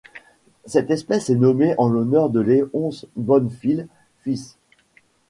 Cette 0.65 0.89
espèce 0.89 1.29
est 1.29 1.35
nommée 1.35 1.75
en 1.77 1.87
l'honneur 1.87 2.31
de 2.31 2.39
Léonce 2.39 3.05
Bonnefil 3.17 3.87
fils. 4.23 4.57